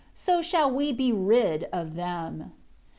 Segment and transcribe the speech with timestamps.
[0.15, 2.53] So shall we be rid of them."